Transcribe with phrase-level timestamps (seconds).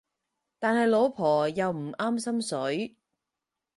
[0.57, 2.95] 但係老婆又唔啱心水